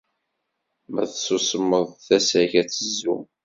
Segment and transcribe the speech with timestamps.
[0.93, 3.17] Ma tsusmeḍ tasa-k ad tezzu.